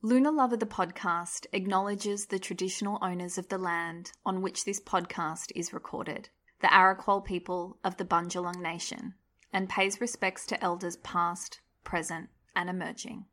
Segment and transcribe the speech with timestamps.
[0.00, 5.50] Luna Lover the podcast acknowledges the traditional owners of the land on which this podcast
[5.56, 6.28] is recorded,
[6.60, 9.14] the Arakwal people of the Bundjalung Nation,
[9.52, 13.24] and pays respects to elders past, present, and emerging.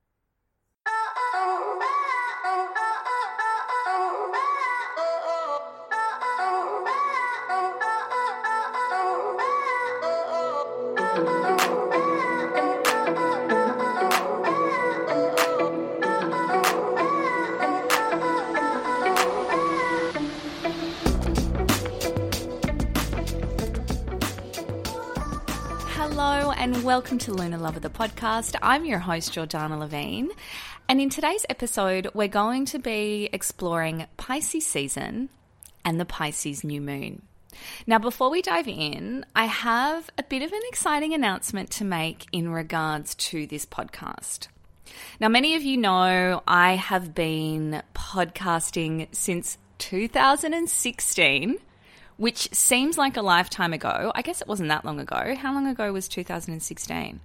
[26.66, 28.56] And welcome to Luna Lover the podcast.
[28.60, 30.32] I'm your host Jordana Levine,
[30.90, 35.30] and in today's episode, we're going to be exploring Pisces season
[35.86, 37.22] and the Pisces new moon.
[37.86, 42.26] Now, before we dive in, I have a bit of an exciting announcement to make
[42.32, 44.48] in regards to this podcast.
[45.20, 51.60] Now, many of you know I have been podcasting since 2016
[52.18, 54.12] which seems like a lifetime ago.
[54.16, 55.36] I guess it wasn't that long ago.
[55.36, 57.20] How long ago was 2016?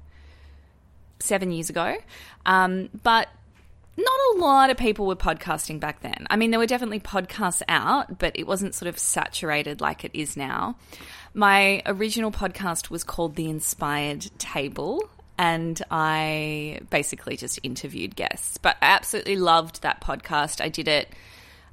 [1.20, 1.96] Seven years ago.
[2.46, 3.28] Um, but
[3.96, 6.27] not a lot of people were podcasting back then.
[6.30, 10.12] I mean, there were definitely podcasts out, but it wasn't sort of saturated like it
[10.14, 10.77] is now.
[11.34, 18.58] My original podcast was called The Inspired Table, and I basically just interviewed guests.
[18.58, 20.61] But I absolutely loved that podcast.
[20.61, 21.08] I did it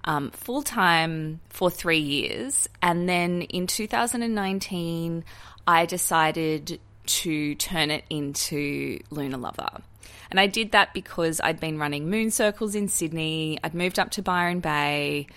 [0.08, 2.68] um, full time for three years.
[2.82, 5.23] And then in 2019,
[5.68, 9.82] I decided to turn it into Luna Lover.
[10.32, 14.12] And I did that because I'd been running moon circles in Sydney, I'd moved up
[14.12, 15.28] to Byron Bay.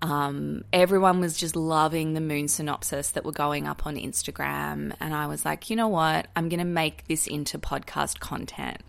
[0.00, 4.94] Um, everyone was just loving the moon synopsis that were going up on Instagram.
[4.98, 6.26] And I was like, you know what?
[6.34, 8.80] I'm going to make this into podcast content.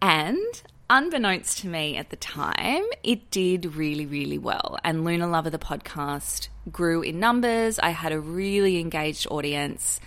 [0.00, 4.78] And unbeknownst to me at the time, it did really, really well.
[4.84, 7.78] And Luna Lover, the podcast, grew in numbers.
[7.78, 10.00] I had a really engaged audience.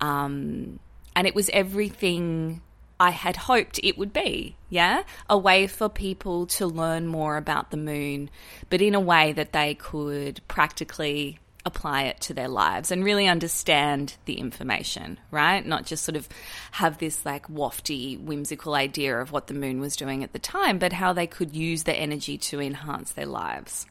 [0.00, 0.78] Um,
[1.14, 2.62] and it was everything
[3.00, 4.56] I had hoped it would be.
[4.68, 5.02] Yeah.
[5.28, 8.30] A way for people to learn more about the moon,
[8.70, 13.26] but in a way that they could practically apply it to their lives and really
[13.26, 15.64] understand the information, right?
[15.64, 16.28] Not just sort of
[16.72, 20.78] have this like wafty, whimsical idea of what the moon was doing at the time,
[20.78, 23.86] but how they could use the energy to enhance their lives.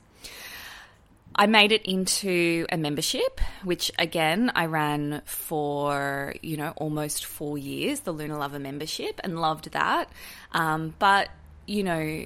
[1.35, 7.57] I made it into a membership, which again I ran for you know almost four
[7.57, 10.09] years, the Luna Lover membership, and loved that.
[10.51, 11.30] Um, but
[11.69, 12.25] you know,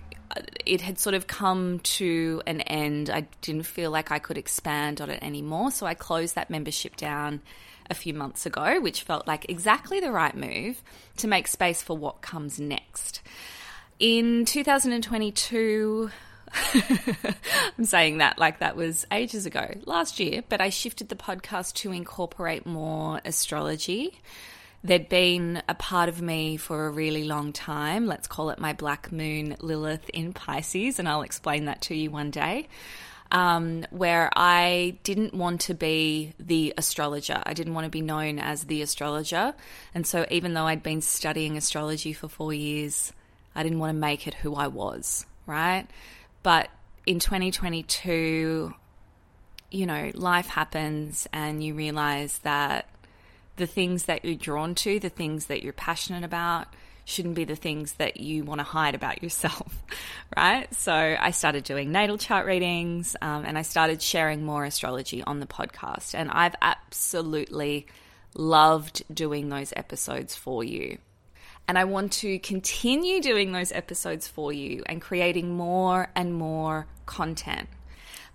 [0.66, 3.10] it had sort of come to an end.
[3.10, 5.70] I didn't feel like I could expand on it anymore.
[5.72, 7.42] So I closed that membership down
[7.90, 10.82] a few months ago, which felt like exactly the right move
[11.18, 13.22] to make space for what comes next.
[14.00, 16.10] In 2022,
[17.78, 21.74] I'm saying that like that was ages ago, last year, but I shifted the podcast
[21.76, 24.22] to incorporate more astrology
[24.84, 28.06] there'd been a part of me for a really long time.
[28.06, 32.12] Let's call it my black moon Lilith in Pisces, and I'll explain that to you
[32.12, 32.68] one day.
[33.32, 37.42] Um, where I didn't want to be the astrologer.
[37.44, 39.56] I didn't want to be known as the astrologer.
[39.96, 43.12] And so, even though I'd been studying astrology for four years,
[43.56, 45.88] I didn't want to make it who I was, right?
[46.44, 46.70] But
[47.08, 48.76] in 2022,
[49.72, 52.88] you know, life happens and you realize that
[53.56, 56.68] the things that you're drawn to, the things that you're passionate about,
[57.06, 59.84] shouldn't be the things that you want to hide about yourself,
[60.38, 60.74] right?
[60.74, 65.40] So I started doing natal chart readings um, and I started sharing more astrology on
[65.40, 66.16] the podcast.
[66.16, 67.88] And I've absolutely
[68.36, 70.98] loved doing those episodes for you.
[71.68, 76.88] And I want to continue doing those episodes for you and creating more and more
[77.06, 77.70] content.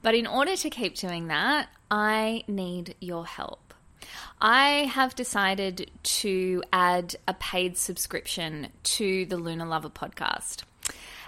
[0.03, 3.68] But in order to keep doing that, I need your help.
[4.41, 10.63] I have decided to add a paid subscription to the Luna Lover podcast.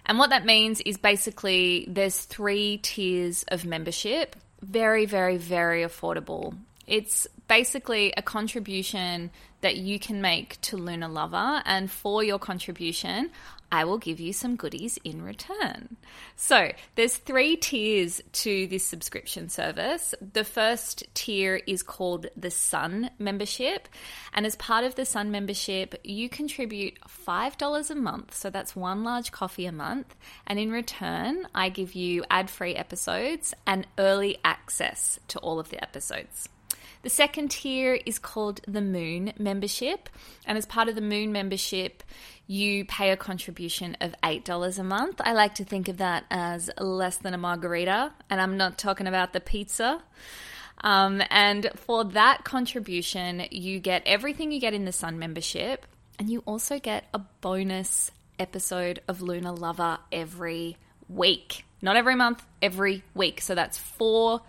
[0.07, 6.57] And what that means is basically there's three tiers of membership, very, very, very affordable.
[6.87, 9.29] It's basically a contribution
[9.61, 11.61] that you can make to Luna Lover.
[11.65, 13.33] And for your contribution,
[13.73, 15.97] I will give you some goodies in return.
[16.37, 20.15] So, there's three tiers to this subscription service.
[20.21, 23.89] The first tier is called the Sun membership,
[24.33, 29.03] and as part of the Sun membership, you contribute $5 a month, so that's one
[29.03, 35.19] large coffee a month, and in return, I give you ad-free episodes and early access
[35.29, 36.49] to all of the episodes.
[37.03, 40.09] The second tier is called the Moon membership.
[40.45, 42.03] And as part of the Moon membership,
[42.47, 45.21] you pay a contribution of $8 a month.
[45.25, 48.13] I like to think of that as less than a margarita.
[48.29, 50.03] And I'm not talking about the pizza.
[50.83, 55.87] Um, and for that contribution, you get everything you get in the Sun membership.
[56.19, 60.77] And you also get a bonus episode of Luna Lover every
[61.09, 61.65] week.
[61.81, 63.41] Not every month, every week.
[63.41, 64.43] So that's four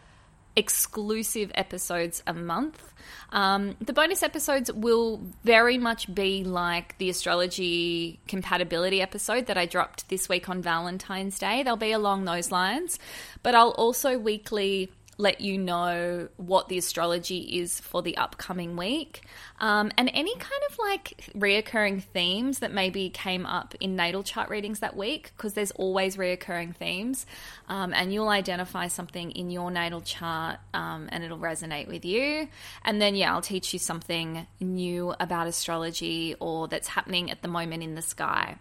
[0.56, 2.94] exclusive episodes a month.
[3.32, 9.66] Um, the bonus episodes will very much be like the astrology compatibility episode that I
[9.66, 11.64] dropped this week on Valentine's Day.
[11.64, 13.00] They'll be along those lines,
[13.42, 19.22] but I'll also weekly let you know what the astrology is for the upcoming week.
[19.60, 24.50] Um, and any kind of like reoccurring themes that maybe came up in natal chart
[24.50, 27.26] readings that week because there's always reoccurring themes.
[27.70, 32.50] Um, and you'll identify something in your natal chart um, and it'll resonate with you.
[32.84, 37.48] And then yeah i'll teach you something new about astrology or that's happening at the
[37.48, 38.58] moment in the sky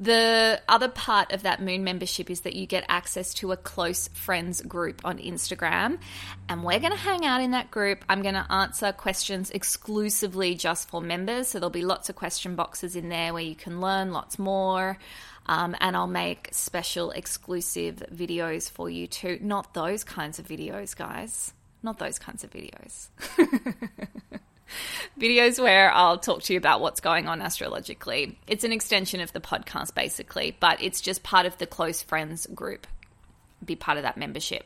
[0.00, 4.08] the other part of that moon membership is that you get access to a close
[4.08, 5.98] friends group on Instagram.
[6.48, 8.04] And we're going to hang out in that group.
[8.08, 11.48] I'm going to answer questions exclusively just for members.
[11.48, 14.98] So there'll be lots of question boxes in there where you can learn lots more.
[15.46, 19.38] Um, and I'll make special exclusive videos for you too.
[19.40, 21.52] Not those kinds of videos, guys.
[21.82, 23.08] Not those kinds of videos.
[25.18, 28.38] videos where I'll talk to you about what's going on astrologically.
[28.46, 32.46] It's an extension of the podcast, basically, but it's just part of the close friends
[32.54, 32.86] group.
[33.64, 34.64] Be part of that membership.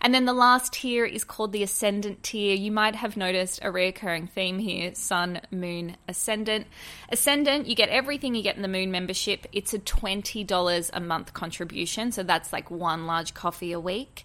[0.00, 2.56] And then the last tier is called the Ascendant tier.
[2.56, 6.66] You might have noticed a recurring theme here Sun, Moon, Ascendant.
[7.08, 9.46] Ascendant, you get everything you get in the Moon membership.
[9.52, 12.10] It's a $20 a month contribution.
[12.10, 14.24] So that's like one large coffee a week.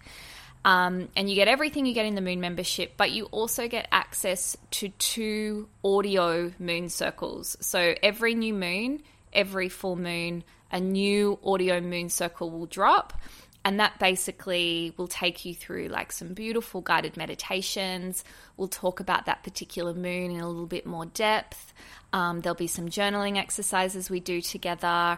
[0.68, 3.88] Um, and you get everything you get in the Moon membership, but you also get
[3.90, 7.56] access to two audio moon circles.
[7.60, 9.00] So every new moon,
[9.32, 13.18] every full moon, a new audio moon circle will drop.
[13.64, 18.22] And that basically will take you through like some beautiful guided meditations.
[18.58, 21.72] We'll talk about that particular moon in a little bit more depth.
[22.12, 25.16] Um, there'll be some journaling exercises we do together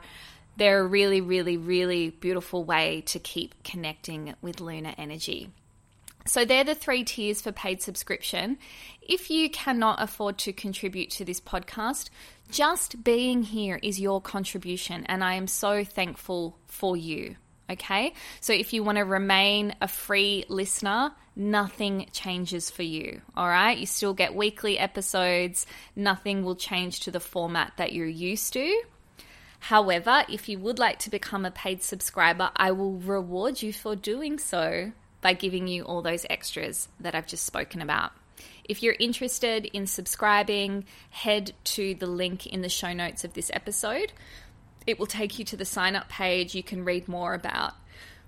[0.56, 5.50] they're a really, really, really beautiful way to keep connecting with lunar energy.
[6.26, 8.58] So, they're the three tiers for paid subscription.
[9.00, 12.10] If you cannot afford to contribute to this podcast,
[12.50, 17.36] just being here is your contribution, and I am so thankful for you.
[17.70, 23.22] Okay, so if you want to remain a free listener, nothing changes for you.
[23.36, 28.06] All right, you still get weekly episodes, nothing will change to the format that you're
[28.06, 28.82] used to.
[29.60, 33.94] However, if you would like to become a paid subscriber, I will reward you for
[33.94, 38.12] doing so by giving you all those extras that I've just spoken about.
[38.64, 43.50] If you're interested in subscribing, head to the link in the show notes of this
[43.52, 44.12] episode.
[44.86, 46.54] It will take you to the sign up page.
[46.54, 47.74] You can read more about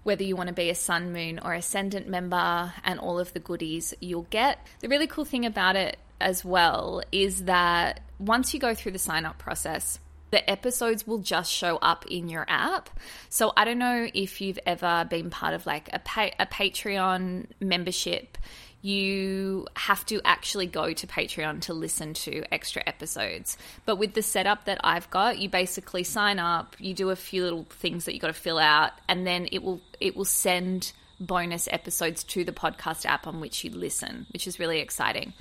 [0.03, 3.41] whether you want to be a sun, moon, or ascendant member and all of the
[3.41, 4.59] goodies you'll get.
[4.81, 8.99] The really cool thing about it as well is that once you go through the
[8.99, 9.99] sign up process,
[10.33, 12.91] the episodes will just show up in your app.
[13.29, 17.47] So I don't know if you've ever been part of like a, pa- a Patreon
[17.61, 18.39] membership.
[18.81, 23.59] You have to actually go to Patreon to listen to extra episodes.
[23.85, 27.45] But with the setup that I've got, you basically sign up, you do a few
[27.45, 30.93] little things that you got to fill out, and then it will it will send
[31.21, 35.33] bonus episodes to the podcast app on which you listen, which is really exciting.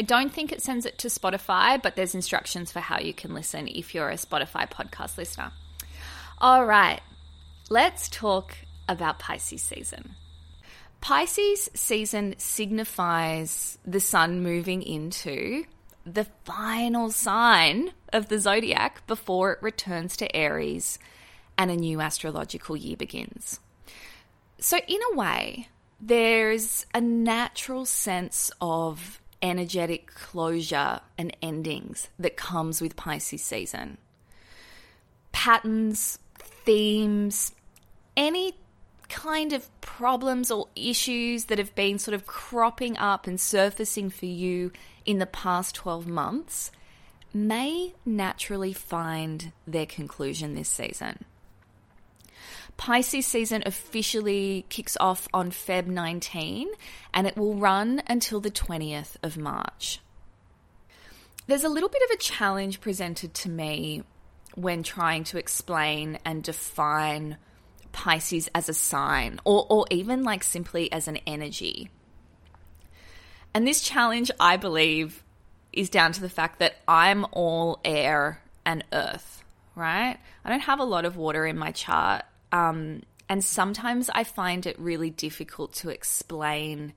[0.00, 3.34] I don't think it sends it to Spotify, but there's instructions for how you can
[3.34, 5.52] listen if you're a Spotify podcast listener.
[6.38, 7.02] All right,
[7.68, 8.56] let's talk
[8.88, 10.14] about Pisces season.
[11.02, 15.64] Pisces season signifies the sun moving into
[16.06, 20.98] the final sign of the zodiac before it returns to Aries
[21.58, 23.60] and a new astrological year begins.
[24.60, 25.68] So, in a way,
[26.00, 33.98] there's a natural sense of energetic closure and endings that comes with Pisces season.
[35.32, 37.52] Patterns, themes,
[38.16, 38.54] any
[39.08, 44.26] kind of problems or issues that have been sort of cropping up and surfacing for
[44.26, 44.70] you
[45.04, 46.70] in the past 12 months
[47.32, 51.24] may naturally find their conclusion this season.
[52.80, 56.66] Pisces season officially kicks off on Feb 19
[57.12, 60.00] and it will run until the 20th of March.
[61.46, 64.02] There's a little bit of a challenge presented to me
[64.54, 67.36] when trying to explain and define
[67.92, 71.90] Pisces as a sign or, or even like simply as an energy.
[73.52, 75.22] And this challenge, I believe,
[75.70, 79.44] is down to the fact that I'm all air and earth,
[79.74, 80.16] right?
[80.46, 82.24] I don't have a lot of water in my chart.
[82.52, 86.94] Um, and sometimes I find it really difficult to explain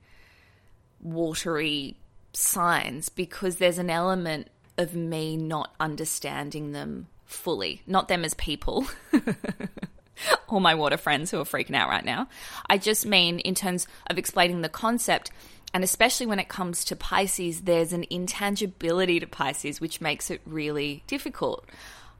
[1.00, 1.96] watery
[2.32, 8.86] signs because there's an element of me not understanding them fully, not them as people.
[10.48, 12.28] All my water friends who are freaking out right now.
[12.68, 15.30] I just mean in terms of explaining the concept,
[15.72, 20.40] and especially when it comes to Pisces, there's an intangibility to Pisces which makes it
[20.46, 21.68] really difficult.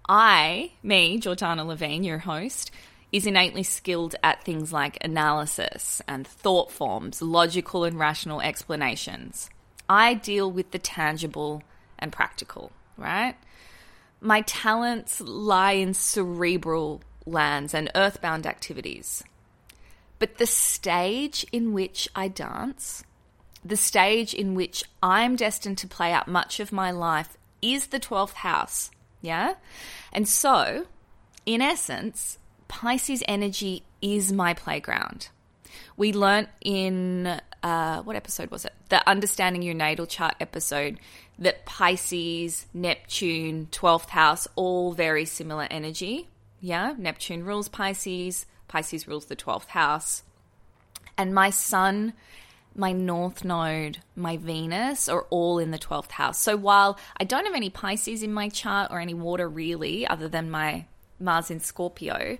[0.08, 2.70] I, me, Jordana Levine, your host,
[3.14, 9.48] is innately skilled at things like analysis and thought forms, logical and rational explanations.
[9.88, 11.62] I deal with the tangible
[11.96, 13.36] and practical, right?
[14.20, 19.22] My talents lie in cerebral lands and earthbound activities.
[20.18, 23.04] But the stage in which I dance,
[23.64, 28.00] the stage in which I'm destined to play out much of my life, is the
[28.00, 28.90] 12th house.
[29.22, 29.54] Yeah?
[30.12, 30.86] And so,
[31.46, 35.28] in essence, Pisces energy is my playground.
[35.96, 38.72] We learnt in uh, what episode was it?
[38.90, 41.00] The Understanding Your Natal Chart episode
[41.38, 46.28] that Pisces, Neptune, 12th house, all very similar energy.
[46.60, 50.22] Yeah, Neptune rules Pisces, Pisces rules the 12th house.
[51.16, 52.12] And my sun,
[52.74, 56.38] my north node, my Venus are all in the 12th house.
[56.38, 60.28] So while I don't have any Pisces in my chart or any water really, other
[60.28, 60.86] than my
[61.24, 62.38] Mars in Scorpio,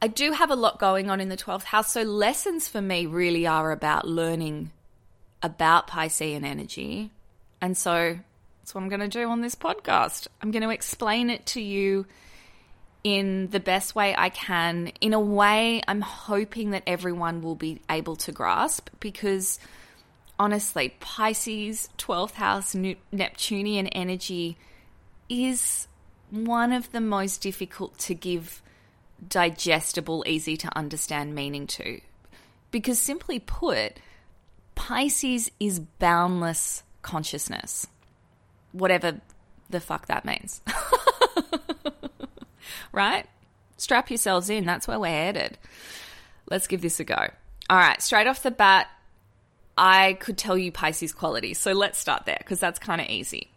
[0.00, 1.92] I do have a lot going on in the 12th house.
[1.92, 4.70] So lessons for me really are about learning
[5.42, 7.10] about Piscean energy.
[7.60, 8.18] And so
[8.60, 10.28] that's what I'm going to do on this podcast.
[10.40, 12.06] I'm going to explain it to you
[13.02, 17.80] in the best way I can, in a way I'm hoping that everyone will be
[17.88, 19.58] able to grasp because
[20.38, 22.74] honestly, Pisces 12th house
[23.12, 24.56] Neptunian energy
[25.28, 25.88] is
[26.30, 28.62] one of the most difficult to give
[29.26, 32.00] digestible, easy to understand meaning to.
[32.70, 33.94] Because simply put,
[34.74, 37.86] Pisces is boundless consciousness,
[38.72, 39.20] whatever
[39.70, 40.60] the fuck that means.
[42.92, 43.26] right?
[43.76, 45.58] Strap yourselves in, that's where we're headed.
[46.50, 47.28] Let's give this a go.
[47.70, 48.88] All right, straight off the bat,
[49.76, 51.58] I could tell you Pisces qualities.
[51.58, 53.50] So let's start there because that's kind of easy.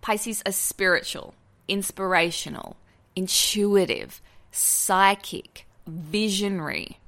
[0.00, 1.34] Pisces are spiritual,
[1.68, 2.76] inspirational,
[3.14, 4.20] intuitive,
[4.50, 6.98] psychic, visionary.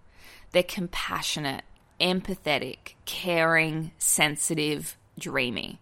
[0.53, 1.65] They're compassionate,
[2.01, 5.81] empathetic, caring, sensitive, dreamy.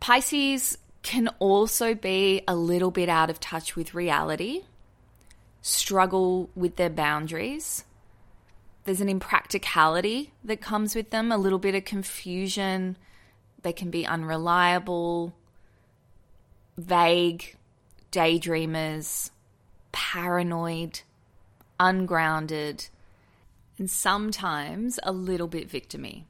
[0.00, 4.62] Pisces can also be a little bit out of touch with reality,
[5.62, 7.84] struggle with their boundaries.
[8.84, 12.96] There's an impracticality that comes with them, a little bit of confusion.
[13.62, 15.34] They can be unreliable,
[16.76, 17.56] vague,
[18.12, 19.30] daydreamers,
[19.92, 21.00] paranoid,
[21.78, 22.88] ungrounded,
[23.78, 26.24] and sometimes a little bit victimy.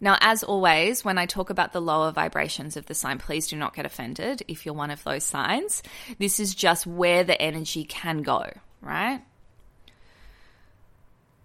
[0.00, 3.56] Now, as always, when I talk about the lower vibrations of the sign, please do
[3.56, 5.82] not get offended if you're one of those signs.
[6.18, 8.48] This is just where the energy can go,
[8.80, 9.22] right?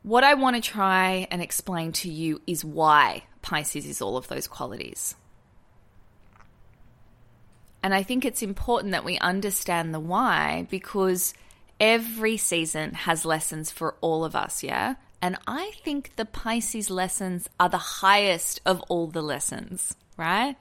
[0.04, 4.28] What I want to try and explain to you is why Pisces is all of
[4.28, 5.16] those qualities.
[7.84, 11.34] And I think it's important that we understand the why because
[11.80, 14.96] every season has lessons for all of us, yeah?
[15.22, 20.56] And I think the Pisces lessons are the highest of all the lessons, right?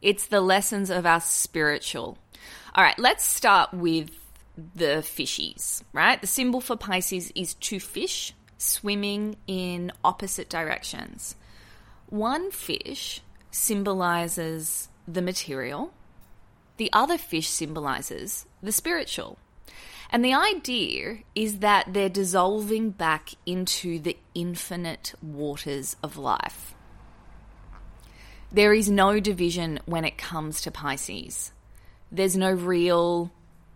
[0.00, 2.18] It's the lessons of our spiritual.
[2.74, 4.10] All right, let's start with
[4.74, 6.20] the fishies, right?
[6.20, 11.36] The symbol for Pisces is two fish swimming in opposite directions.
[12.08, 13.20] One fish
[13.50, 15.92] symbolizes the material,
[16.76, 19.38] the other fish symbolizes the spiritual.
[20.10, 26.74] And the idea is that they're dissolving back into the infinite waters of life.
[28.52, 31.52] There is no division when it comes to Pisces.
[32.12, 33.32] There's no real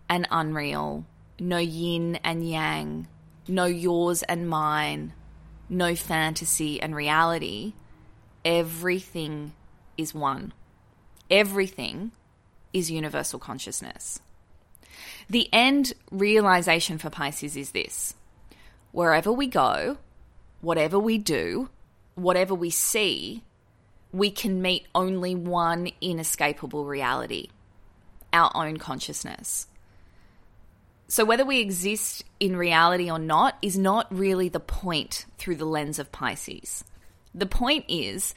[0.07, 1.05] and unreal,
[1.39, 3.07] no yin and yang,
[3.47, 5.13] no yours and mine,
[5.69, 7.73] no fantasy and reality.
[8.45, 9.53] Everything
[9.97, 10.53] is one.
[11.29, 12.11] Everything
[12.73, 14.19] is universal consciousness.
[15.29, 18.15] The end realization for Pisces is this
[18.91, 19.97] wherever we go,
[20.61, 21.69] whatever we do,
[22.15, 23.43] whatever we see,
[24.11, 27.47] we can meet only one inescapable reality
[28.33, 29.67] our own consciousness.
[31.07, 35.65] So, whether we exist in reality or not is not really the point through the
[35.65, 36.85] lens of Pisces.
[37.35, 38.33] The point is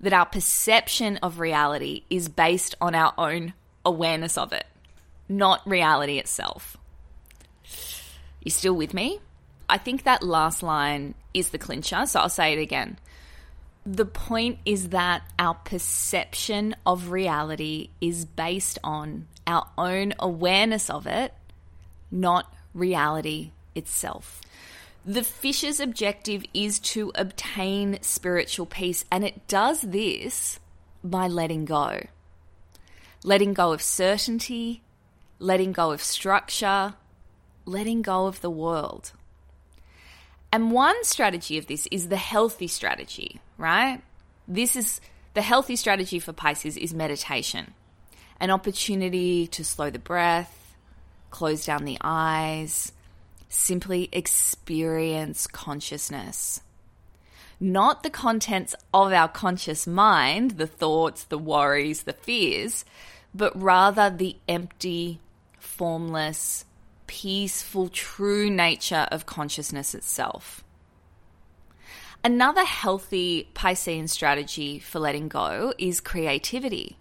[0.00, 3.54] that our perception of reality is based on our own
[3.84, 4.66] awareness of it,
[5.28, 6.76] not reality itself.
[8.42, 9.20] You still with me?
[9.68, 12.98] I think that last line is the clincher, so I'll say it again.
[13.84, 21.06] The point is that our perception of reality is based on our own awareness of
[21.06, 21.32] it,
[22.10, 24.40] not reality itself.
[25.04, 30.58] The fish's objective is to obtain spiritual peace, and it does this
[31.02, 32.00] by letting go.
[33.24, 34.82] Letting go of certainty,
[35.38, 36.94] letting go of structure,
[37.64, 39.12] letting go of the world.
[40.52, 44.00] And one strategy of this is the healthy strategy, right?
[44.46, 45.00] This is
[45.34, 47.74] the healthy strategy for Pisces is meditation.
[48.40, 50.74] An opportunity to slow the breath,
[51.30, 52.92] close down the eyes,
[53.48, 56.60] simply experience consciousness.
[57.60, 62.84] Not the contents of our conscious mind, the thoughts, the worries, the fears,
[63.34, 65.20] but rather the empty,
[65.58, 66.64] formless,
[67.08, 70.62] peaceful, true nature of consciousness itself.
[72.22, 76.96] Another healthy Piscean strategy for letting go is creativity.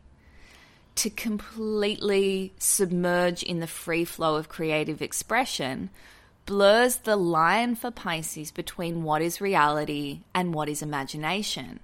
[0.96, 5.92] To completely submerge in the free flow of creative expression
[6.48, 11.82] blurs the line for Pisces between what is reality and what is imagination.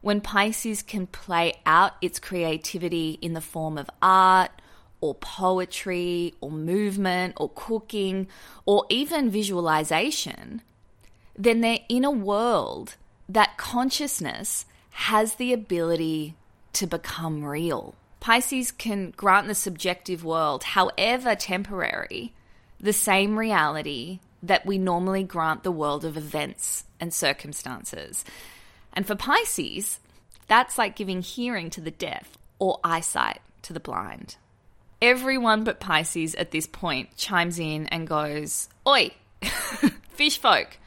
[0.00, 4.52] When Pisces can play out its creativity in the form of art,
[5.00, 8.28] or poetry, or movement, or cooking,
[8.64, 10.62] or even visualization,
[11.36, 12.96] then they're in a world
[13.28, 16.34] that consciousness has the ability
[16.74, 17.94] to become real.
[18.20, 22.32] Pisces can grant the subjective world, however temporary,
[22.80, 28.24] the same reality that we normally grant the world of events and circumstances.
[28.92, 30.00] And for Pisces,
[30.46, 34.36] that's like giving hearing to the deaf or eyesight to the blind.
[35.00, 39.10] Everyone but Pisces at this point chimes in and goes, Oi,
[40.10, 40.78] fish folk,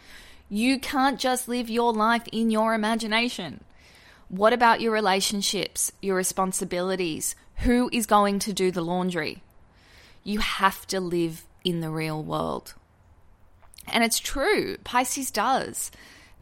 [0.50, 3.64] you can't just live your life in your imagination.
[4.30, 7.36] What about your relationships, your responsibilities?
[7.58, 9.44] Who is going to do the laundry?
[10.24, 12.76] You have to live in the real world.
[13.88, 15.92] And it's true, Pisces does.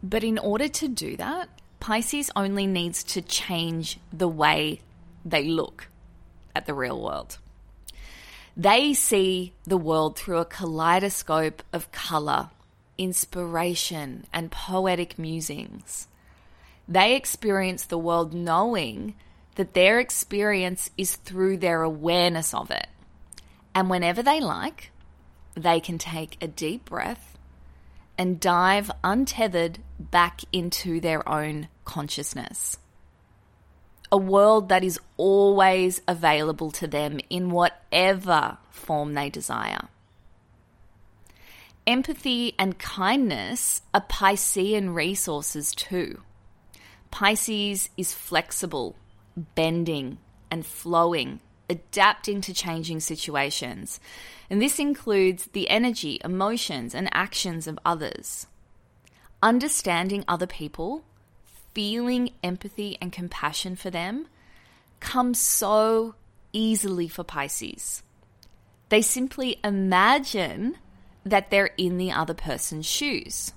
[0.01, 1.49] But in order to do that,
[1.79, 4.81] Pisces only needs to change the way
[5.23, 5.87] they look
[6.55, 7.37] at the real world.
[8.57, 12.49] They see the world through a kaleidoscope of colour
[12.97, 16.07] inspiration, and poetic musings.
[16.87, 19.15] They experience the world knowing
[19.55, 22.87] that their experience is through their awareness of it.
[23.73, 24.91] And whenever they like,
[25.55, 27.37] they can take a deep breath
[28.17, 32.77] and dive untethered back into their own consciousness.
[34.11, 39.89] A world that is always available to them in whatever form they desire.
[41.87, 46.21] Empathy and kindness are Piscean resources too.
[47.11, 48.95] Pisces is flexible,
[49.35, 50.17] bending,
[50.49, 51.39] and flowing,
[51.69, 53.99] adapting to changing situations.
[54.49, 58.47] And this includes the energy, emotions, and actions of others.
[59.41, 61.03] Understanding other people,
[61.73, 64.27] feeling empathy and compassion for them,
[64.99, 66.15] comes so
[66.53, 68.01] easily for Pisces.
[68.89, 70.77] They simply imagine
[71.25, 73.51] that they're in the other person's shoes.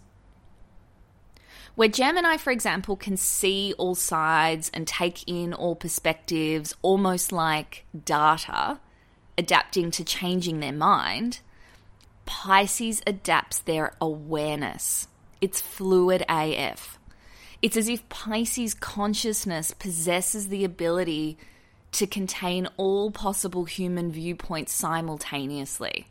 [1.78, 7.84] Where Gemini, for example, can see all sides and take in all perspectives almost like
[8.04, 8.80] data,
[9.38, 11.38] adapting to changing their mind,
[12.26, 15.06] Pisces adapts their awareness.
[15.40, 16.98] It's fluid AF.
[17.62, 21.38] It's as if Pisces consciousness possesses the ability
[21.92, 26.08] to contain all possible human viewpoints simultaneously.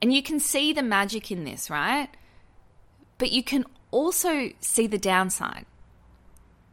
[0.00, 2.08] And you can see the magic in this, right?
[3.18, 5.66] But you can also see the downside.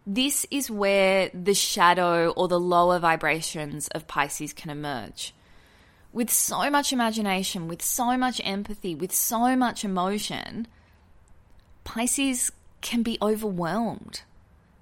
[0.07, 5.35] This is where the shadow or the lower vibrations of Pisces can emerge.
[6.11, 10.65] with so much imagination, with so much empathy, with so much emotion,
[11.83, 12.51] Pisces
[12.81, 14.23] can be overwhelmed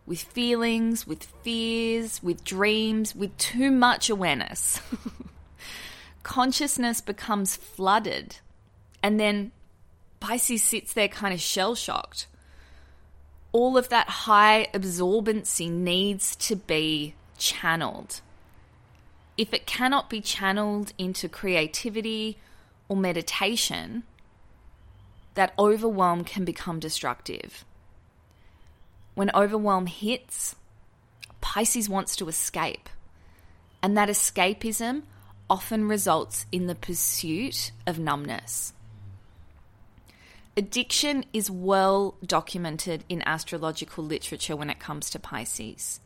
[0.07, 4.79] with feelings, with fears, with dreams, with too much awareness.
[6.23, 8.37] Consciousness becomes flooded,
[9.03, 9.51] and then
[10.19, 12.27] Pisces sits there kind of shell shocked.
[13.51, 18.21] All of that high absorbency needs to be channeled.
[19.37, 22.37] If it cannot be channeled into creativity
[22.89, 24.03] or meditation,
[25.35, 27.63] that overwhelm can become destructive.
[29.13, 30.55] When overwhelm hits,
[31.41, 32.89] Pisces wants to escape.
[33.81, 35.03] And that escapism
[35.49, 38.73] often results in the pursuit of numbness.
[40.57, 45.99] Addiction is well documented in astrological literature when it comes to Pisces.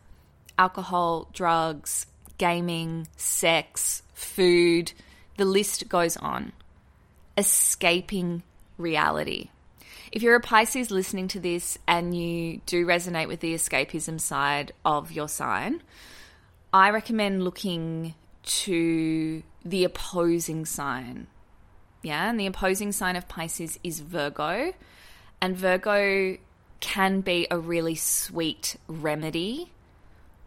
[0.58, 2.06] Alcohol, drugs,
[2.38, 4.92] gaming, sex, food,
[5.38, 6.52] the list goes on.
[7.38, 8.44] Escaping
[8.78, 9.52] reality.
[10.12, 14.74] If you're a Pisces listening to this and you do resonate with the escapism side
[14.84, 15.82] of your sign,
[16.74, 21.28] I recommend looking to the opposing sign.
[22.04, 24.74] Yeah, and the opposing sign of Pisces is Virgo.
[25.42, 26.38] And Virgo
[26.80, 29.72] can be a really sweet remedy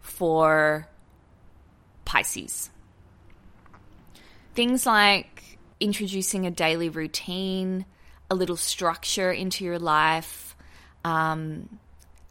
[0.01, 0.87] for
[2.03, 2.69] Pisces.
[4.53, 7.85] Things like introducing a daily routine,
[8.29, 10.55] a little structure into your life.
[11.03, 11.79] Um,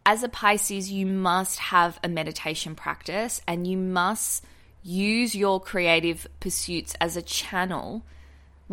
[0.06, 4.44] as a Pisces, you must have a meditation practice and you must
[4.82, 8.04] use your creative pursuits as a channel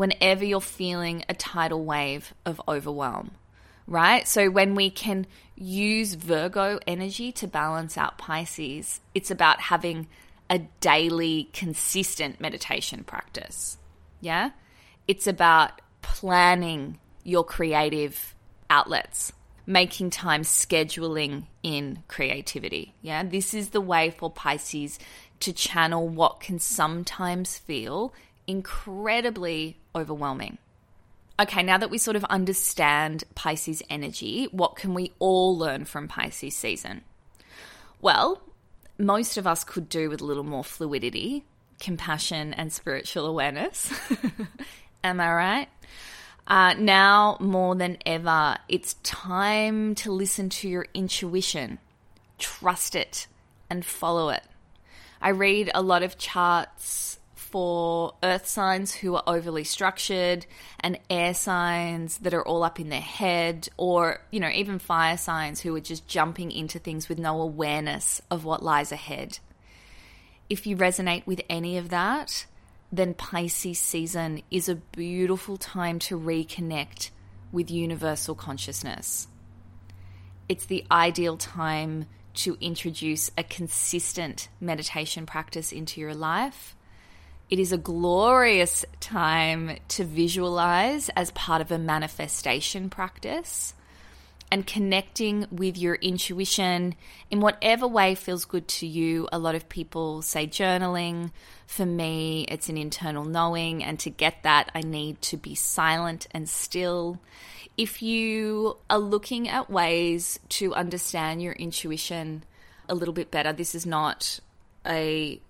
[0.01, 3.29] whenever you're feeling a tidal wave of overwhelm,
[3.85, 4.27] right?
[4.27, 10.07] So when we can use Virgo energy to balance out Pisces, it's about having
[10.49, 13.77] a daily, consistent meditation practice.
[14.21, 14.49] Yeah?
[15.07, 18.33] It's about planning your creative
[18.71, 19.31] outlets,
[19.67, 22.95] making time scheduling in creativity.
[23.03, 24.97] Yeah, this is the way for Pisces
[25.41, 28.15] to channel what can sometimes feel
[28.51, 30.57] incredibly overwhelming.
[31.39, 36.07] Okay, now that we sort of understand Pisces energy, what can we all learn from
[36.07, 37.01] Pisces season?
[38.01, 38.41] Well,
[38.97, 41.45] most of us could do with a little more fluidity,
[41.79, 43.91] compassion, and spiritual awareness.
[45.03, 45.69] Am I right?
[46.45, 51.79] Uh, now more than ever, it's time to listen to your intuition,
[52.37, 53.27] trust it,
[53.69, 54.43] and follow it.
[55.21, 57.19] I read a lot of charts
[57.51, 60.45] for earth signs who are overly structured
[60.79, 65.17] and air signs that are all up in their head, or, you know, even fire
[65.17, 69.39] signs who are just jumping into things with no awareness of what lies ahead.
[70.49, 72.45] If you resonate with any of that,
[72.91, 77.11] then Pisces season is a beautiful time to reconnect
[77.51, 79.27] with universal consciousness.
[80.49, 86.75] It's the ideal time to introduce a consistent meditation practice into your life.
[87.51, 93.73] It is a glorious time to visualize as part of a manifestation practice
[94.49, 96.95] and connecting with your intuition
[97.29, 99.27] in whatever way feels good to you.
[99.33, 101.31] A lot of people say journaling.
[101.67, 106.27] For me, it's an internal knowing, and to get that, I need to be silent
[106.31, 107.19] and still.
[107.77, 112.45] If you are looking at ways to understand your intuition
[112.87, 114.39] a little bit better, this is not
[114.85, 115.41] a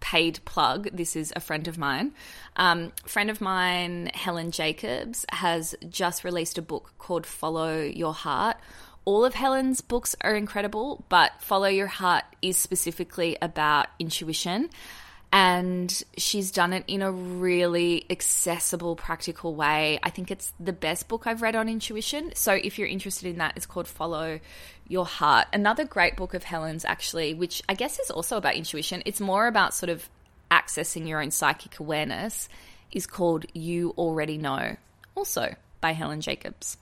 [0.00, 0.88] paid plug.
[0.92, 2.12] This is a friend of mine.
[2.56, 8.56] Um, friend of mine, Helen Jacobs, has just released a book called Follow Your Heart.
[9.04, 14.70] All of Helen's books are incredible, but Follow Your Heart is specifically about intuition.
[15.30, 19.98] And she's done it in a really accessible, practical way.
[20.02, 22.32] I think it's the best book I've read on intuition.
[22.34, 24.40] So if you're interested in that, it's called Follow
[24.88, 25.46] your heart.
[25.52, 29.46] Another great book of Helen's, actually, which I guess is also about intuition, it's more
[29.46, 30.08] about sort of
[30.50, 32.48] accessing your own psychic awareness,
[32.90, 34.76] is called You Already Know,
[35.14, 36.78] also by Helen Jacobs.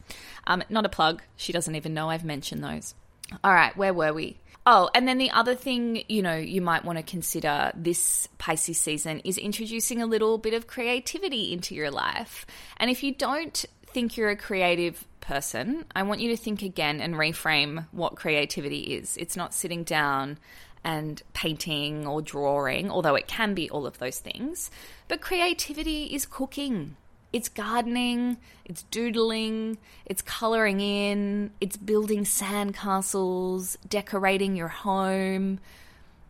[0.47, 2.95] Um, not a plug, she doesn't even know I've mentioned those.
[3.43, 4.37] All right, where were we?
[4.69, 8.79] Oh, and then the other thing, you know, you might want to consider this Pisces
[8.79, 12.45] season is introducing a little bit of creativity into your life.
[12.77, 13.65] And if you don't
[13.97, 18.81] think you're a creative person, I want you to think again and reframe what creativity
[18.81, 19.17] is.
[19.17, 20.37] It's not sitting down
[20.85, 24.71] and painting or drawing, although it can be all of those things.
[25.09, 26.97] But creativity is cooking.
[27.33, 35.59] It's gardening, it's doodling, it's colouring in, it's building sandcastles, decorating your home,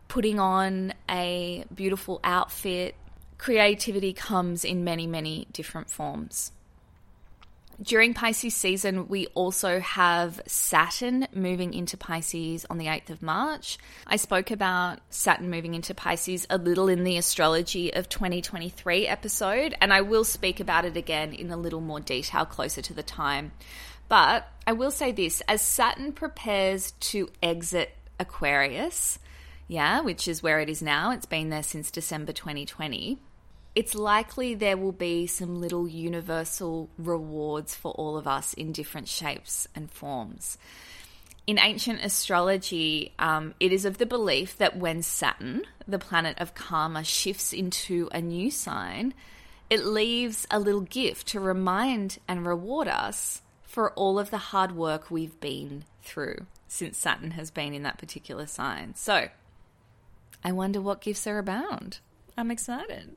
[0.07, 2.95] putting on a beautiful outfit,
[3.39, 6.53] creativity comes in many, many different forms.
[7.83, 13.77] During Pisces season, we also have Saturn moving into Pisces on the 8th of March.
[14.07, 19.75] I spoke about Saturn moving into Pisces a little in the Astrology of 2023 episode,
[19.79, 23.03] and I will speak about it again in a little more detail closer to the
[23.03, 23.53] time.
[24.09, 29.19] But I will say this as Saturn prepares to exit Aquarius,
[29.69, 33.19] yeah, which is where it is now, it's been there since December 2020
[33.77, 39.07] it's likely there will be some little universal rewards for all of us in different
[39.07, 40.57] shapes and forms.
[41.47, 46.55] In ancient astrology, um, it is of the belief that when Saturn, the planet of
[46.55, 49.13] karma, shifts into a new sign,
[49.69, 54.73] it leaves a little gift to remind and reward us for all of the hard
[54.73, 58.95] work we've been through since Saturn has been in that particular sign.
[58.95, 59.29] So,
[60.43, 61.99] I wonder what gifts are abound.
[62.39, 63.17] I'm excited.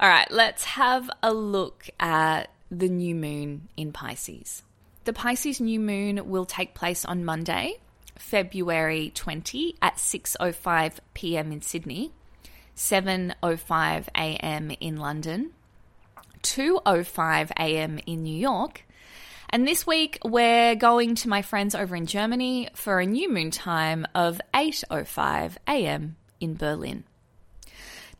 [0.00, 4.62] All right, let's have a look at the new moon in Pisces.
[5.04, 7.74] The Pisces new moon will take place on Monday,
[8.16, 11.52] February 20 at 6:05 p.m.
[11.52, 12.12] in Sydney,
[12.76, 14.70] 7:05 a.m.
[14.80, 15.50] in London,
[16.42, 17.98] 2:05 a.m.
[18.06, 18.84] in New York.
[19.50, 23.50] And this week we're going to my friends over in Germany for a new moon
[23.50, 26.16] time of 8:05 a.m.
[26.40, 27.04] in Berlin.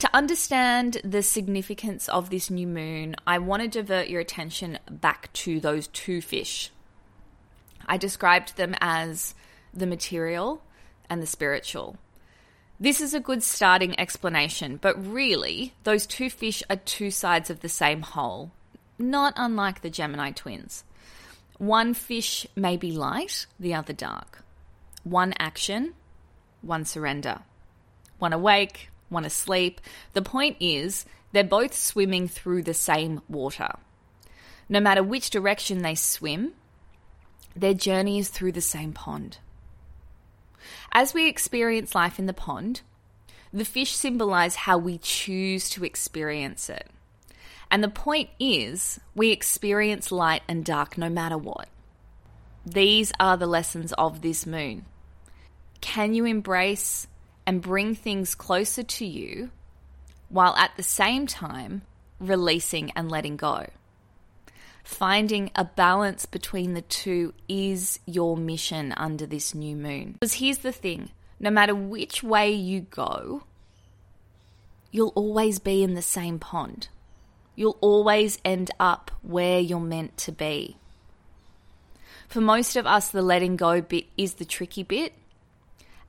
[0.02, 5.32] To understand the significance of this new moon, I want to divert your attention back
[5.34, 6.72] to those two fish.
[7.86, 9.36] I described them as
[9.72, 10.60] the material
[11.08, 11.98] and the spiritual.
[12.80, 17.60] This is a good starting explanation, but really, those two fish are two sides of
[17.60, 18.50] the same whole,
[18.98, 20.82] not unlike the Gemini twins.
[21.58, 24.42] One fish may be light, the other dark.
[25.04, 25.94] One action,
[26.60, 27.42] one surrender.
[28.18, 29.80] One awake, one asleep.
[30.12, 33.70] The point is, they're both swimming through the same water.
[34.68, 36.52] No matter which direction they swim,
[37.54, 39.38] their journey is through the same pond.
[40.92, 42.82] As we experience life in the pond,
[43.52, 46.88] the fish symbolize how we choose to experience it.
[47.70, 51.68] And the point is, we experience light and dark no matter what.
[52.64, 54.84] These are the lessons of this moon.
[55.80, 57.06] Can you embrace
[57.46, 59.50] and bring things closer to you
[60.28, 61.82] while at the same time
[62.18, 63.66] releasing and letting go.
[64.84, 70.12] Finding a balance between the two is your mission under this new moon.
[70.12, 73.44] Because here's the thing no matter which way you go,
[74.90, 76.88] you'll always be in the same pond.
[77.54, 80.76] You'll always end up where you're meant to be.
[82.28, 85.12] For most of us, the letting go bit is the tricky bit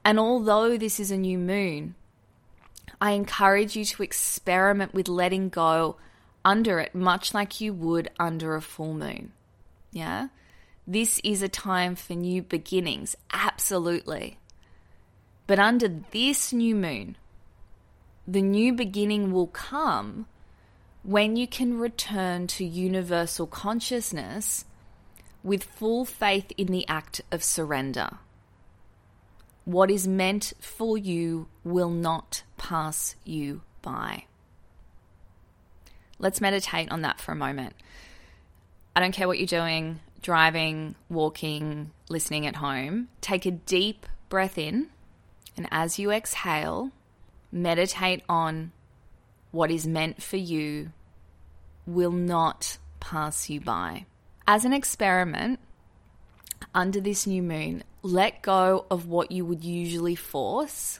[0.05, 1.95] and although this is a new moon,
[2.99, 5.97] I encourage you to experiment with letting go
[6.45, 9.31] under it, much like you would under a full moon.
[9.91, 10.29] Yeah?
[10.85, 14.37] This is a time for new beginnings, absolutely.
[15.47, 17.17] But under this new moon,
[18.27, 20.27] the new beginning will come
[21.03, 24.65] when you can return to universal consciousness
[25.43, 28.19] with full faith in the act of surrender.
[29.65, 34.25] What is meant for you will not pass you by.
[36.19, 37.75] Let's meditate on that for a moment.
[38.95, 43.09] I don't care what you're doing driving, walking, listening at home.
[43.21, 44.87] Take a deep breath in,
[45.55, 46.91] and as you exhale,
[47.51, 48.71] meditate on
[49.51, 50.91] what is meant for you
[51.85, 54.05] will not pass you by.
[54.47, 55.59] As an experiment,
[56.73, 60.99] under this new moon, let go of what you would usually force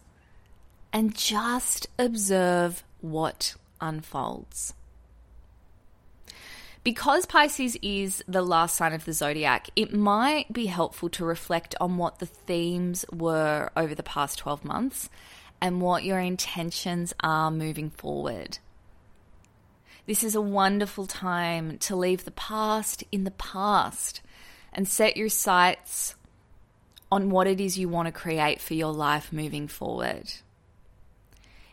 [0.94, 4.74] and just observe what unfolds.
[6.84, 11.76] Because Pisces is the last sign of the zodiac, it might be helpful to reflect
[11.80, 15.10] on what the themes were over the past 12 months
[15.62, 18.60] and what your intentions are moving forward.
[20.06, 24.22] This is a wonderful time to leave the past in the past
[24.74, 26.16] and set your sights
[27.14, 30.34] on what it is you want to create for your life moving forward.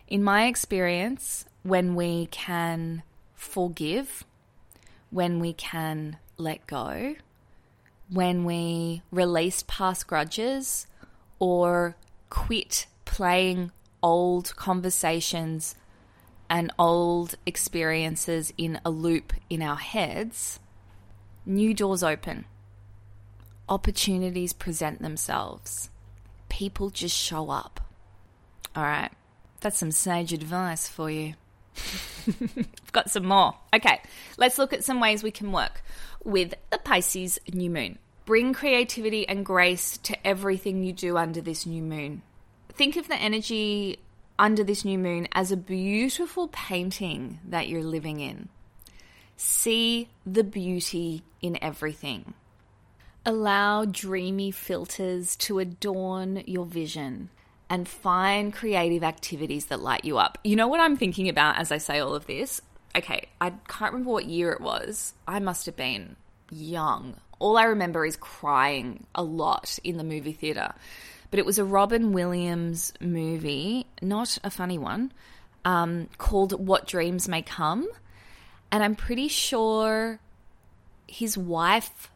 [0.06, 3.02] In my experience, when we can
[3.34, 4.24] forgive,
[5.08, 7.14] when we can let go,
[8.10, 10.86] when we release past grudges
[11.38, 11.96] or
[12.28, 13.72] quit playing
[14.02, 15.74] old conversations
[16.50, 20.60] and old experiences in a loop in our heads,
[21.46, 22.44] new doors open
[23.70, 25.88] opportunities present themselves.
[26.48, 27.80] People just show up.
[28.76, 29.10] All right,
[29.60, 31.34] that's some sage advice for you.
[32.26, 33.54] I've got some more.
[33.74, 34.00] Okay,
[34.36, 35.82] let's look at some ways we can work
[36.24, 37.98] with the Pisces new moon.
[38.26, 42.22] Bring creativity and grace to everything you do under this new moon.
[42.72, 43.98] Think of the energy
[44.38, 48.48] under this new moon as a beautiful painting that you're living in.
[49.36, 52.34] See the beauty in everything.
[53.26, 57.28] Allow dreamy filters to adorn your vision
[57.68, 60.38] and find creative activities that light you up.
[60.42, 62.62] You know what I'm thinking about as I say all of this?
[62.96, 65.12] Okay, I can't remember what year it was.
[65.28, 66.16] I must have been
[66.50, 67.14] young.
[67.38, 70.72] All I remember is crying a lot in the movie theatre.
[71.30, 75.12] But it was a Robin Williams movie, not a funny one,
[75.64, 77.86] um, called What Dreams May Come.
[78.72, 80.18] And I'm pretty sure
[81.06, 82.10] his wife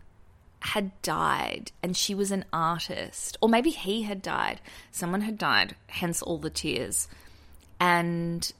[0.65, 4.63] had died and she was an artist, or maybe he had died.
[4.91, 7.07] Someone had died, hence all the tears.
[7.79, 8.51] And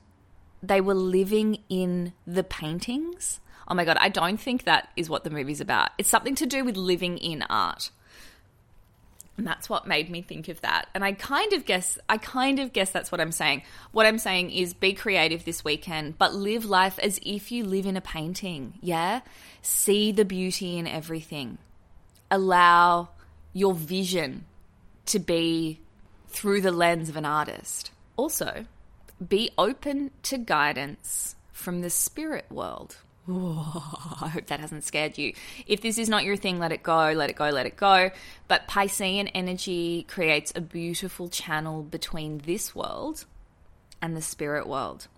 [0.63, 3.41] they were living in the paintings.
[3.67, 5.91] Oh my God, I don't think that is what the movie's about.
[5.97, 7.91] It's something to do with living in art.
[9.39, 10.89] And that's what made me think of that.
[10.95, 13.63] And I kind of guess I kind of guess that's what I'm saying.
[13.93, 17.87] What I'm saying is be creative this weekend, but live life as if you live
[17.87, 18.75] in a painting.
[18.83, 19.23] Yeah?
[19.63, 21.57] See the beauty in everything
[22.31, 23.09] allow
[23.53, 24.45] your vision
[25.07, 25.81] to be
[26.29, 27.91] through the lens of an artist.
[28.17, 28.67] Also,
[29.27, 32.97] be open to guidance from the spirit world.
[33.29, 35.33] I hope that hasn't scared you.
[35.67, 38.11] If this is not your thing, let it go, let it go, let it go.
[38.49, 43.25] But Piscean energy creates a beautiful channel between this world
[44.03, 45.09] and the spirit world.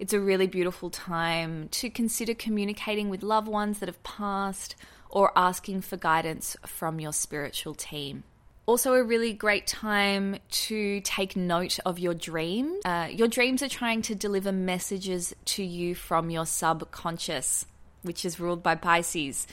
[0.00, 4.74] It's a really beautiful time to consider communicating with loved ones that have passed
[5.12, 8.24] or asking for guidance from your spiritual team.
[8.64, 12.80] Also, a really great time to take note of your dreams.
[12.84, 17.66] Uh, your dreams are trying to deliver messages to you from your subconscious,
[18.02, 19.46] which is ruled by Pisces.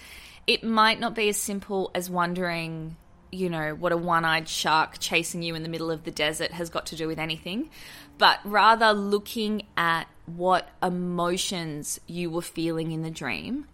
[0.46, 2.96] It might not be as simple as wondering,
[3.32, 6.52] you know, what a one eyed shark chasing you in the middle of the desert
[6.52, 7.72] has got to do with anything,
[8.20, 13.66] but rather looking at what emotions you were feeling in the dream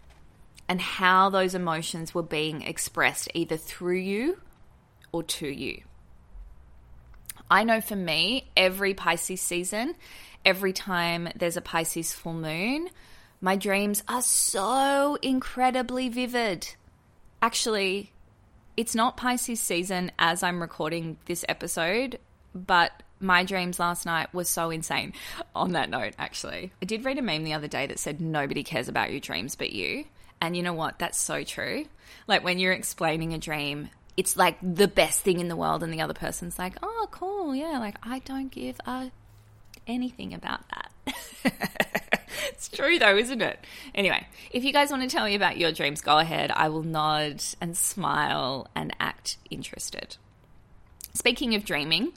[0.67, 4.39] and how those emotions were being expressed either through you
[5.11, 5.81] or to you.
[7.49, 9.95] I know for me, every Pisces season,
[10.43, 12.89] every time there's a Pisces full moon,
[13.39, 16.67] my dreams are so incredibly vivid.
[17.41, 18.11] Actually,
[18.75, 22.17] it's not Pisces season as I'm recording this episode,
[22.55, 25.13] but my dreams last night were so insane.
[25.55, 28.63] On that note, actually, I did read a meme the other day that said nobody
[28.63, 30.05] cares about your dreams but you.
[30.41, 30.99] And you know what?
[30.99, 31.85] That's so true.
[32.27, 35.93] Like when you're explaining a dream, it's like the best thing in the world, and
[35.93, 37.55] the other person's like, oh, cool.
[37.55, 37.79] Yeah.
[37.79, 39.11] Like I don't give a
[39.87, 40.91] anything about that.
[42.49, 43.59] it's true though, isn't it?
[43.93, 46.51] Anyway, if you guys want to tell me about your dreams, go ahead.
[46.51, 50.17] I will nod and smile and act interested.
[51.13, 52.13] Speaking of dreaming,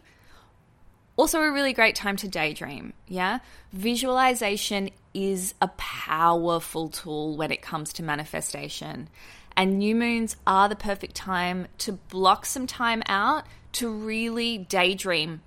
[1.17, 2.93] also a really great time to daydream.
[3.07, 3.41] Yeah.
[3.73, 9.09] Visualization is a powerful tool when it comes to manifestation.
[9.57, 15.41] And new moons are the perfect time to block some time out to really daydream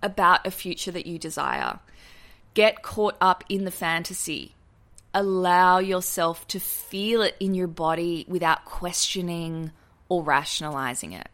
[0.00, 1.80] about a future that you desire.
[2.54, 4.54] Get caught up in the fantasy.
[5.12, 9.72] Allow yourself to feel it in your body without questioning
[10.08, 11.28] or rationalizing it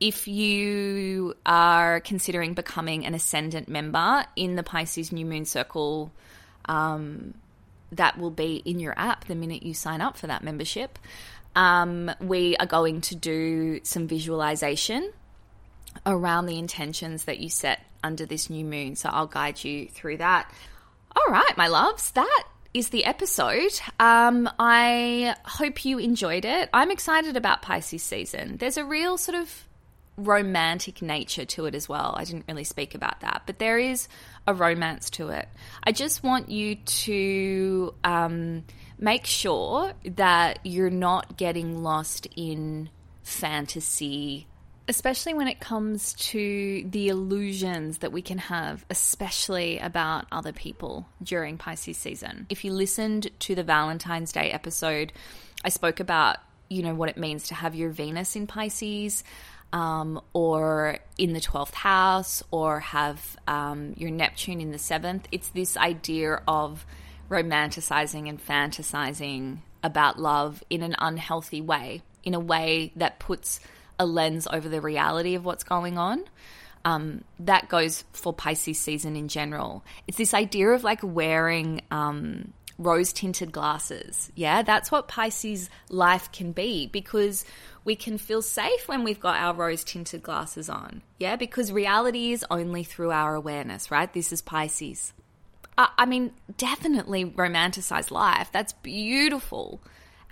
[0.00, 6.12] if you are considering becoming an ascendant member in the Pisces New Moon Circle,
[6.66, 7.34] um,
[7.92, 10.98] that will be in your app the minute you sign up for that membership.
[11.56, 15.12] Um, we are going to do some visualization
[16.06, 18.94] around the intentions that you set under this new moon.
[18.94, 20.52] So I'll guide you through that.
[21.16, 23.80] All right, my loves, that is the episode.
[23.98, 26.68] Um, I hope you enjoyed it.
[26.72, 28.58] I'm excited about Pisces season.
[28.58, 29.66] There's a real sort of
[30.18, 32.14] romantic nature to it as well.
[32.18, 34.08] I didn't really speak about that, but there is
[34.46, 35.48] a romance to it.
[35.82, 38.64] I just want you to um,
[38.98, 42.90] make sure that you're not getting lost in
[43.22, 44.46] fantasy.
[44.88, 51.06] Especially when it comes to the illusions that we can have, especially about other people
[51.22, 52.46] during Pisces season.
[52.48, 55.12] If you listened to the Valentine's Day episode,
[55.62, 56.38] I spoke about,
[56.70, 59.24] you know, what it means to have your Venus in Pisces
[59.72, 65.26] um, or in the 12th house, or have um, your Neptune in the seventh.
[65.32, 66.86] It's this idea of
[67.30, 73.60] romanticizing and fantasizing about love in an unhealthy way, in a way that puts
[73.98, 76.24] a lens over the reality of what's going on.
[76.84, 79.84] um, that goes for Pisces season in general.
[80.06, 84.30] It's this idea of like wearing um, rose tinted glasses.
[84.34, 87.44] Yeah, that's what Pisces life can be because
[87.88, 91.00] we can feel safe when we've got our rose tinted glasses on.
[91.18, 94.12] Yeah, because reality is only through our awareness, right?
[94.12, 95.14] This is Pisces.
[95.78, 98.50] Uh, I mean, definitely romanticize life.
[98.52, 99.80] That's beautiful.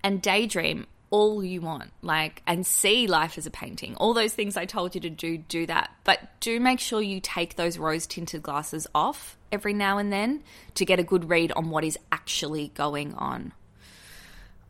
[0.04, 3.96] And daydream all you want, like, and see life as a painting.
[3.96, 5.90] All those things I told you to do, do that.
[6.04, 10.42] But do make sure you take those rose tinted glasses off every now and then
[10.74, 13.54] to get a good read on what is actually going on.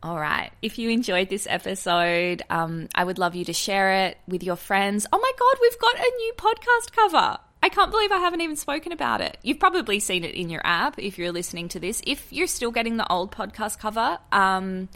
[0.03, 0.51] All right.
[0.61, 4.55] If you enjoyed this episode, um, I would love you to share it with your
[4.55, 5.07] friends.
[5.11, 7.39] Oh my God, we've got a new podcast cover.
[7.63, 9.37] I can't believe I haven't even spoken about it.
[9.41, 12.01] You've probably seen it in your app if you're listening to this.
[12.05, 14.87] If you're still getting the old podcast cover, um,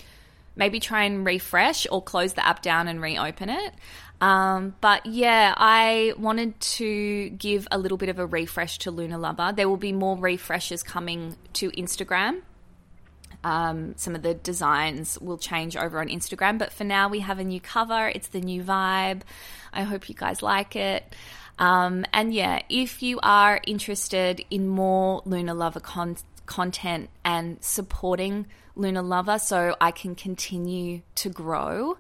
[0.56, 3.74] maybe try and refresh or close the app down and reopen it.
[4.22, 9.18] Um, but yeah, I wanted to give a little bit of a refresh to Luna
[9.18, 9.52] Lover.
[9.56, 12.42] There will be more refreshes coming to Instagram.
[13.44, 17.40] Um, some of the designs will change over on Instagram, but for now, we have
[17.40, 18.08] a new cover.
[18.10, 19.22] It's the new vibe.
[19.74, 21.16] I hope you guys like it.
[21.58, 28.48] Um, and yeah, if you are interested in more Luna Lover con- content and supporting
[28.76, 31.98] Luna Lover so I can continue to grow,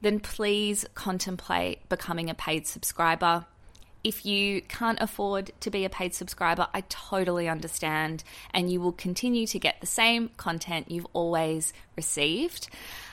[0.00, 3.46] then please contemplate becoming a paid subscriber.
[4.02, 8.24] If you can't afford to be a paid subscriber, I totally understand,
[8.54, 12.68] and you will continue to get the same content you've always received.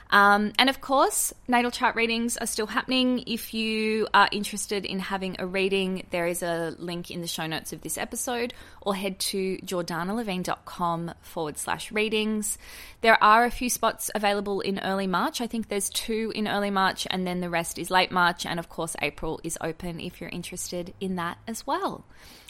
[0.09, 3.23] Um, and of course, natal chart readings are still happening.
[3.27, 7.45] If you are interested in having a reading, there is a link in the show
[7.45, 12.57] notes of this episode, or head to jordanalevine.com forward slash readings.
[13.01, 15.41] There are a few spots available in early March.
[15.41, 18.45] I think there's two in early March, and then the rest is late March.
[18.45, 22.05] And of course, April is open if you're interested in that as well.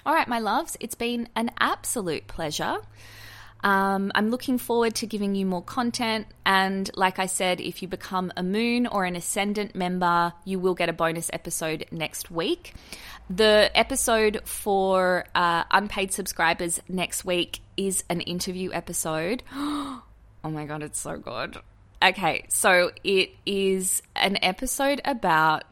[0.06, 2.78] All right, my loves, it's been an absolute pleasure.
[3.64, 6.28] Um, I'm looking forward to giving you more content.
[6.46, 10.76] And like I said, if you become a moon or an ascendant member, you will
[10.76, 12.74] get a bonus episode next week.
[13.30, 19.44] The episode for uh, unpaid subscribers next week is an interview episode.
[19.54, 20.04] oh
[20.44, 21.58] my God, it's so good.
[22.02, 25.64] Okay, so it is an episode about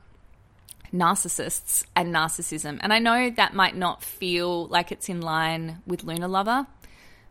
[0.95, 2.79] narcissists and narcissism.
[2.81, 6.67] And I know that might not feel like it's in line with Luna Lover,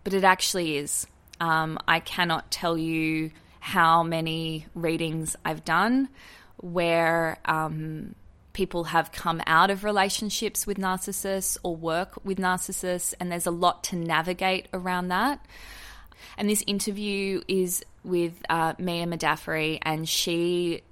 [0.05, 1.07] but it actually is.
[1.41, 3.31] Um, I cannot tell you
[3.61, 6.11] how many readings I've done
[6.59, 8.15] where um,
[8.53, 13.51] people have come out of relationships with narcissists or work with narcissists, and there's a
[13.51, 15.45] lot to navigate around that.
[16.39, 20.83] And this interview is with uh, Mia Madaffery, and she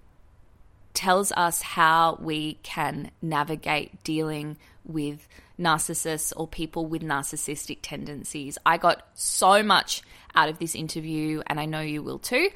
[0.94, 5.26] tells us how we can navigate dealing with
[5.59, 8.59] narcissists or people with narcissistic tendencies.
[8.64, 10.03] I got so much
[10.34, 12.50] out of this interview, and I know you will too.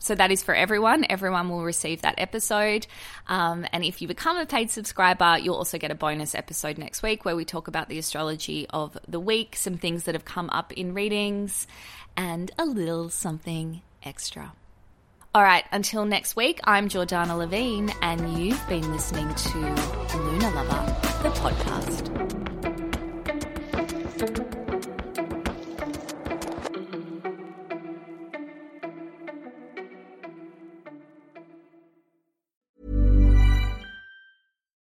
[0.00, 1.04] So that is for everyone.
[1.08, 2.86] Everyone will receive that episode.
[3.26, 7.02] Um, and if you become a paid subscriber, you'll also get a bonus episode next
[7.02, 10.48] week where we talk about the astrology of the week, some things that have come
[10.50, 11.66] up in readings,
[12.16, 14.52] and a little something extra.
[15.32, 19.58] All right, until next week, I'm Jordana Levine, and you've been listening to
[20.18, 22.19] Luna Lover, the podcast.